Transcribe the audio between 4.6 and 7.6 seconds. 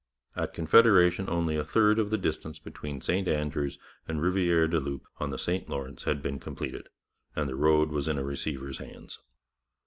du Loup on the St Lawrence had been completed, and the